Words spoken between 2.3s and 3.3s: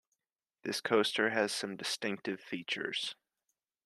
features.